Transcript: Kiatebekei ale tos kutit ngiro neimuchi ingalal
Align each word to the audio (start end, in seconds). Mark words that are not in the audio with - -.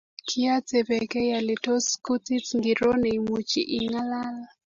Kiatebekei 0.27 1.29
ale 1.37 1.55
tos 1.65 1.85
kutit 2.05 2.45
ngiro 2.57 2.89
neimuchi 3.01 3.61
ingalal 3.77 4.35